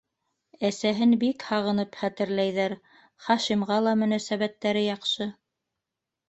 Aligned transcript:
Әсәһен 0.69 1.11
бик 1.23 1.43
һағынып 1.49 1.97
хәтерләйҙәр, 2.03 2.75
Хашимға 3.27 3.79
ла 3.89 3.95
мөнәсәбәттәре 4.05 4.83
яҡшы... 4.87 5.29